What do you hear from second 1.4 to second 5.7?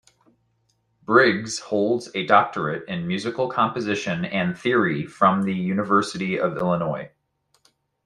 holds a Doctorate in Musical Composition and Theory from the